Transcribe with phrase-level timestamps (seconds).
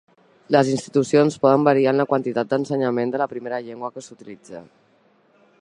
[0.53, 4.65] Les institucions poden variar en la quantitat d'ensenyament de la primera llengua que s'utilitza.